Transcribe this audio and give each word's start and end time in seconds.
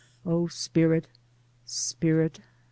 [O 0.25 0.47
spirit! 0.47 1.05
spirit 1.63 2.39